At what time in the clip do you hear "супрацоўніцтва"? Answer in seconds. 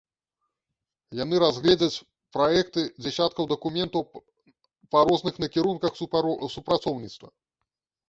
6.59-7.27